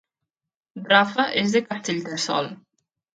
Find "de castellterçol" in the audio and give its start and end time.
1.57-2.49